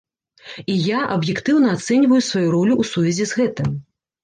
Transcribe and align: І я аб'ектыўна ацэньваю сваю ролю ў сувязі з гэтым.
І 0.75 0.77
я 0.85 1.01
аб'ектыўна 1.17 1.67
ацэньваю 1.77 2.21
сваю 2.31 2.47
ролю 2.57 2.73
ў 2.81 2.93
сувязі 2.95 3.31
з 3.35 3.45
гэтым. 3.45 3.73